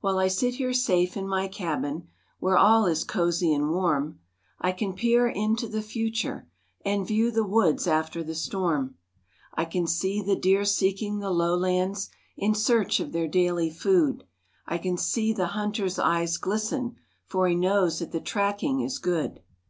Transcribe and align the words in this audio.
While 0.00 0.18
I 0.18 0.28
sit 0.28 0.54
here 0.54 0.72
safe 0.72 1.14
in 1.14 1.28
my 1.28 1.46
cabin 1.46 2.08
Where 2.40 2.56
all 2.56 2.86
is 2.86 3.04
cozy 3.04 3.52
and 3.52 3.68
warm, 3.70 4.18
I 4.58 4.72
can 4.72 4.94
peer 4.94 5.28
into 5.28 5.68
the 5.68 5.82
future, 5.82 6.48
And 6.86 7.06
view 7.06 7.30
the 7.30 7.44
woods 7.44 7.86
after 7.86 8.24
the 8.24 8.34
storm. 8.34 8.94
I 9.52 9.66
can 9.66 9.86
see 9.86 10.22
the 10.22 10.36
deer 10.36 10.64
seeking 10.64 11.18
the 11.18 11.28
low 11.30 11.54
lands, 11.54 12.08
In 12.34 12.54
search 12.54 12.98
of 12.98 13.12
their 13.12 13.28
daily 13.28 13.68
food, 13.68 14.24
I 14.64 14.78
can 14.78 14.96
see 14.96 15.34
the 15.34 15.48
hunter's 15.48 15.98
eyes 15.98 16.38
glisten, 16.38 16.96
For 17.26 17.46
he 17.46 17.54
knows 17.54 17.98
that 17.98 18.10
the 18.10 18.22
tracking 18.22 18.80
is 18.80 18.98
good. 18.98 19.40